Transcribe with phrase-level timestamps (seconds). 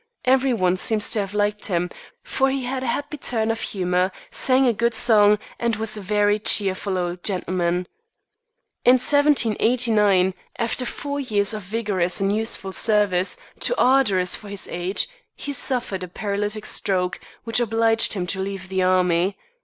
[0.25, 1.91] Every one seems to have liked him,
[2.23, 5.95] for he had a very happy turn for humor, sang a good song, and was
[5.95, 7.85] a very cheerful old gentleman.
[8.83, 15.07] In 1789, after four years of vigorous and useful service, too arduous for his age,
[15.35, 19.37] he suffered a paralytic stroke, which obliged him to leave the army.